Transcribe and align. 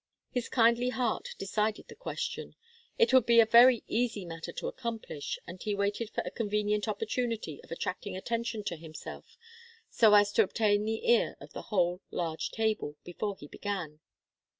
His 0.31 0.49
kindly 0.49 0.89
heart 0.89 1.35
decided 1.37 1.87
the 1.87 1.93
question. 1.95 2.55
It 2.97 3.13
would 3.13 3.27
be 3.27 3.39
a 3.39 3.45
very 3.45 3.83
easy 3.87 4.25
matter 4.25 4.51
to 4.53 4.67
accomplish, 4.67 5.37
and 5.45 5.61
he 5.61 5.75
waited 5.75 6.09
for 6.09 6.21
a 6.21 6.31
convenient 6.31 6.87
opportunity 6.87 7.63
of 7.63 7.71
attracting 7.71 8.17
attention 8.17 8.63
to 8.63 8.77
himself, 8.77 9.37
so 9.91 10.15
as 10.15 10.31
to 10.31 10.43
obtain 10.43 10.85
the 10.85 11.07
ear 11.07 11.37
of 11.39 11.53
the 11.53 11.61
whole 11.69 12.01
large 12.09 12.49
table, 12.49 12.95
before 13.03 13.37
he 13.37 13.47
began. 13.47 13.99